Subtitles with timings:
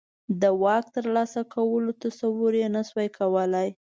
[0.41, 3.69] د واک ترلاسه کولو تصور یې نه شوای کولای.